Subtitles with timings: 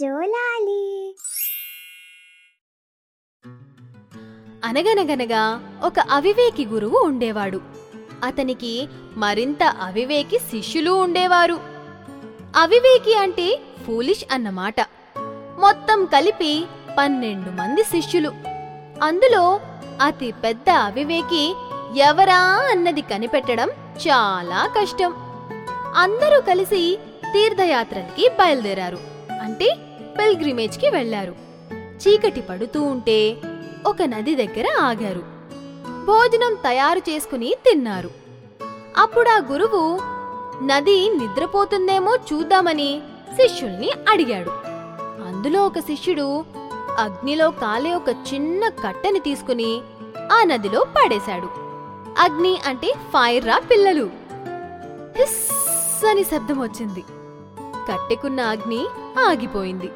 [0.00, 1.16] జోలాలి.
[4.64, 7.60] అనగనగనగా ఒక అవివేకి గురువు ఉండేవాడు.
[8.24, 11.54] అతనికి మరింత అవివేకి శిష్యులు ఉండేవారు.
[12.56, 14.80] అవివేకి అంటే ఫూలిష్ అన్నమాట.
[15.58, 16.66] మొత్తం కలిపి
[16.98, 18.28] పన్నెండు మంది శిష్యులు.
[19.02, 19.60] అందులో
[20.02, 21.56] అతి పెద్ద అవివేకి
[21.96, 23.70] ఎవరా అన్నది కనిపెట్టడం
[24.08, 25.14] చాలా కష్టం.
[25.96, 26.98] అందరూ కలిసి
[27.32, 28.98] తీర్థయాత్రలకి బయలుదేరారు.
[29.42, 29.76] అంటే
[30.18, 31.34] పిల్గ్రిమేజ్కి వెళ్ళారు
[31.74, 33.36] చీకటి పడుతూ ఉంటే
[33.86, 35.22] ఒక నది దగ్గర ఆగారు.
[36.06, 38.10] భోజనం తయారు చేసుకుని తిన్నారు.
[38.96, 40.00] అప్పుడా గురువు
[40.64, 44.50] నది నిద్రపోతుందేమో చూద్దామని శిష్యుల్ని అడిగాడు.
[45.28, 46.44] అందులో ఒక శిష్యుడు
[46.98, 49.80] అగ్నిలో కాలే ఒక చిన్న కట్టెని తీసుకుని
[50.32, 51.48] ఆ నదిలో పడేశాడు.
[52.18, 54.10] అగ్ని అంటే ఫైర్ రా పిల్లలు.
[55.18, 57.04] హిస్ అని శబ్దం వచ్చింది.
[57.92, 58.86] కట్టెకున్న అగ్ని
[59.28, 59.90] ఆగిపోయింది.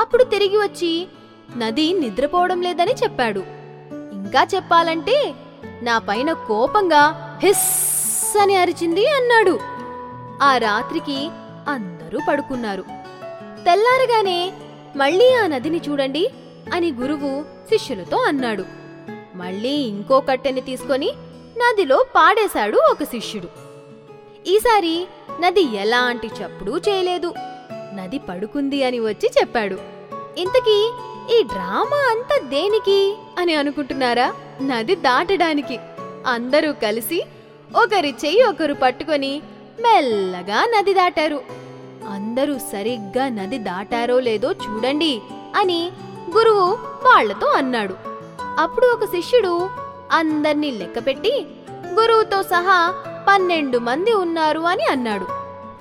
[0.00, 1.08] అప్పుడు తిరిగి వచ్చి
[1.56, 3.40] నది నిద్రపోవడం లేదని చెప్పాడు.
[4.12, 5.34] ఇంకా చెప్పాలంటే
[5.82, 9.60] నా పైన కోపంగా హిస్ అని అరిచింది అన్నాడు.
[10.42, 11.28] ఆ రాత్రికి
[11.68, 12.82] అందరూ పడుకున్నారు.
[13.64, 14.52] తెల్లారగానే
[14.96, 16.30] మళ్ళీ ఆ నదిని చూడండి
[16.74, 18.64] అని గురువు శిష్యులతో అన్నాడు.
[19.34, 21.12] మళ్ళీ ఇంకో కట్టెని తీసుకొని
[21.58, 23.48] నదిలో పాడేశాడు ఒక శిష్యుడు.
[24.48, 25.06] ఈసారి
[25.40, 27.34] నది ఎలాంటి చప్పుడు చేయలేదు.
[27.92, 29.76] నది పడుకుంది అని వచ్చి చెప్పాడు.
[30.38, 30.92] ఇంతకీ
[31.38, 33.16] ఈ డ్రామా అంతా దేనికి?
[33.38, 34.34] అని అనుకుంటున్నారా?
[34.62, 35.78] నది దాటడానికి.
[36.26, 37.26] అందరూ కలిసి
[37.76, 39.42] ఒకరి చెయ్యి ఒకరు పట్టుకొని
[39.80, 41.42] మెల్లగా నది దాటారు.
[42.08, 45.20] అందరూ సరిగ్గా నది దాటారో లేదో చూడండి
[45.56, 45.92] అని
[46.36, 47.94] గురువు వాళ్ళతో అన్నాడు.
[48.58, 49.68] అప్పుడు ఒక శిష్యుడు
[50.12, 51.46] అందర్నీ లెక్కపెట్టి
[52.00, 52.94] గురువుతో సహా
[53.28, 55.26] పన్నెండు మంది ఉన్నారు అని అన్నాడు.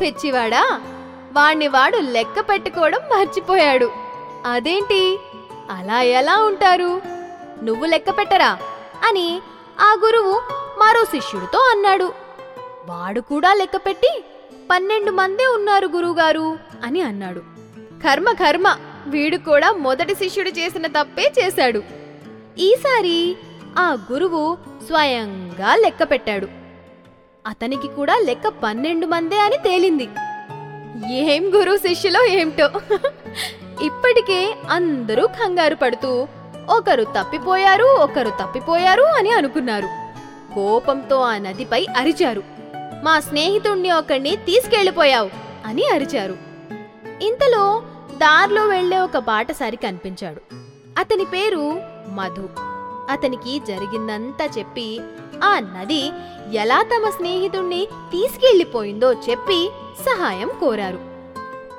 [0.00, 0.80] పిచ్చివాడా
[1.32, 3.90] వాణ్ణి వాడు లెక్క పెట్టుకోవడం మర్చిపోయాడు.
[4.46, 5.18] అదేంటి?
[5.70, 7.00] అలా ఎలా ఉంటారు?
[7.62, 8.58] నువ్వు లెక్క పెట్టరా?
[9.08, 9.42] అని
[9.80, 10.42] ఆ గురువు
[10.78, 12.12] మరో శిష్యుడితో అన్నాడు.
[12.88, 14.24] వాడు కూడా లెక్క పెట్టి
[14.70, 17.40] పన్నెండు మందే ఉన్నారు గురువుగారు అని అన్నాడు.
[18.04, 18.76] కర్మ కర్మ
[19.06, 21.82] వీడు కూడా మొదటి శిష్యుడు చేసిన తప్పే చేశాడు.
[22.58, 23.36] ఈసారి
[23.78, 26.48] ఆ గురువు స్వయంగా లెక్క పెట్టాడు.
[27.46, 30.08] అతనికి కూడా లెక్క పన్నెండు మందే అని తేలింది.
[31.10, 32.70] ఏం గురు శిష్యులో ఏమిటో?
[33.82, 36.28] ఇప్పటికే అందరూ కంగారు పడుతూ
[36.68, 39.88] ఒకరు తప్పిపోయారు ఒకరు తప్పిపోయారు అని అనుకున్నారు.
[40.54, 42.42] కోపంతో ఆ నదిపై అరిచారు.
[43.04, 45.30] మా స్నేహితుణ్ణి ఒకణ్ణి తీసుకెళ్ళిపోయావు
[45.66, 46.36] అని అరిచారు.
[47.22, 47.82] ఇంతలో
[48.16, 50.40] దారిలో వెళ్ళే ఒక బాటసారి కనిపించాడు.
[50.98, 52.69] అతని పేరు మధు.
[53.10, 55.00] అతనికి జరిగిందంతా చెప్పి
[55.44, 56.12] ఆ నది
[56.52, 60.98] ఎలా తమ స్నేహితుణ్ణి తీసుకెళ్ళిపోయిందో చెప్పి సహాయం కోరారు.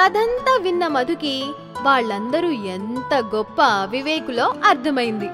[0.00, 1.44] కథంతా విన్న మధుకి
[1.82, 5.28] వాళ్ళందరూ ఎంత గొప్ప వివేకులో అర్థమైంది.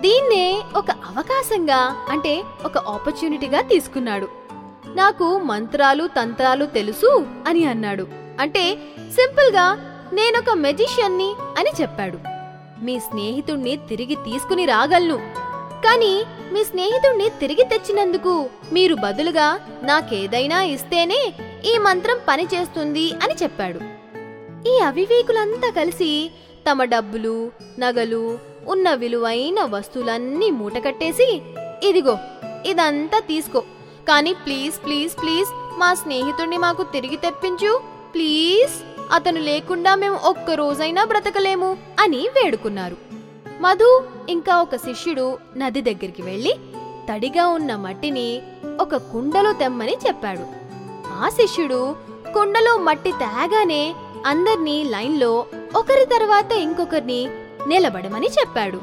[0.00, 4.28] దీన్నే ఒక అవకాశంగా అంటే ఒక ఆపర్చునిటీగా తీసుకున్నాడు.
[4.94, 8.06] నాకు మంత్రాలు తంత్రాలు తెలుసు అని అన్నాడు.
[8.40, 8.74] అంటే
[9.10, 9.78] సింపుల్గా
[10.12, 12.37] నేనొక మెజిషియన్ని అని చెప్పాడు.
[12.82, 15.18] మీ స్నేహితుణ్ణి తిరిగి తీసుకుని రాగలను.
[15.84, 21.20] కానీ మీ స్నేహితుణ్ణి తిరిగి తెచ్చినందుకు మీరు బదులుగా నాకేదైనా ఇస్తేనే
[21.64, 23.80] ఈ మంత్రం పనిచేస్తుంది అని చెప్పాడు.
[24.68, 26.30] ఈ అవివేకులంతా కలిసి
[26.70, 31.28] తమ డబ్బులు నగలు ఉన్న విలువైన వస్తువులన్నీ మూటకట్టేసి
[31.82, 32.18] ఇదిగో
[32.66, 33.60] ఇదంతా తీసుకో.
[34.08, 37.72] కానీ ప్లీజ్ ప్లీజ్ ప్లీజ్ మా స్నేహితుణ్ణి మాకు తిరిగి తెప్పించు.
[38.14, 38.76] ప్లీజ్.
[39.12, 42.96] అతను లేకుండా మేము ఒక్క రోజైనా బ్రతకలేము అని వేడుకున్నారు.
[43.60, 46.54] మధు ఇంకా ఒక శిష్యుడు నది దగ్గరికి వెళ్ళి
[47.12, 48.42] తడిగా ఉన్న మట్టిని
[48.80, 50.46] ఒక కుండలో తెమ్మని చెప్పాడు.
[51.24, 51.96] ఆ శిష్యుడు
[52.34, 53.94] కుండలో మట్టి తేగానే
[54.26, 55.46] అందర్నీ లైన్లో
[55.76, 57.30] ఒకరి తర్వాత ఇంకొకరిని
[57.66, 58.80] నిలబడమని చెప్పాడు.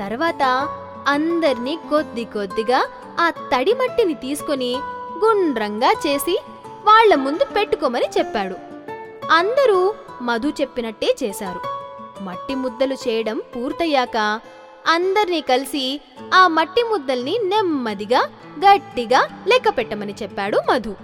[0.00, 0.68] తర్వాత
[1.08, 2.86] అందర్నీ కొద్ది కొద్దిగా
[3.20, 4.76] ఆ తడి మట్టిని తీసుకొని
[5.24, 6.42] గుండ్రంగా చేసి
[6.84, 8.67] వాళ్ళ ముందు పెట్టుకోమని చెప్పాడు.
[9.30, 11.60] అందరూ మధు చెప్పినట్టే చేశారు.
[12.22, 14.40] మట్టి ముద్దలు చేయడం పూర్తయ్యాక
[14.86, 16.00] అందర్నీ కలిసి
[16.34, 20.96] ఆ మట్టి ముద్దల్ని నెమ్మదిగా గట్టిగా లెక్క పెట్టమని చెప్పాడు మధు.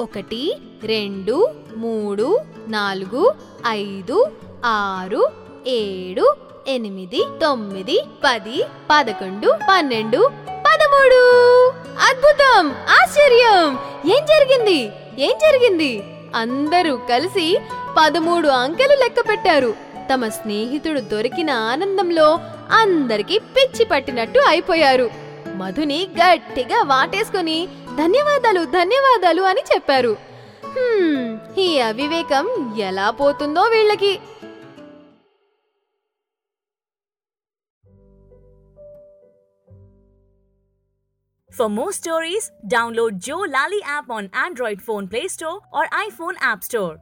[0.00, 3.34] ఒకటి రెండు మూడు నాలుగు
[3.66, 4.30] ఐదు
[4.64, 5.30] ఆరు
[5.66, 6.36] ఏడు
[6.68, 11.22] ఎనిమిది తొమ్మిది పది పదకొండు పన్నెండు పదమూడు.
[12.00, 12.70] అద్భుతం!
[12.70, 13.78] ఆశ్చర్యం!
[14.10, 14.92] ఏం జరిగింది?
[15.18, 16.13] ఏం జరిగింది?
[16.34, 17.46] అందరూ కలిసి
[17.96, 19.72] పదమూడు అంకెలు లెక్క పెట్టారు.
[20.12, 22.28] తమ స్నేహితుడు దొరికిన ఆనందంలో
[22.70, 25.10] అందరికీ పిచ్చి పట్టినట్టు అయిపోయారు.
[25.54, 30.16] మధుని గట్టిగా వాటేసుకొని ధన్యవాదాలు ధన్యవాదాలు అని చెప్పారు.
[31.58, 34.12] ఈ అవివేకం ఎలా పోతుందో వీళ్ళకి.
[41.54, 46.64] For more stories, download Joe Lally app on Android phone Play Store or iPhone App
[46.64, 46.98] Store.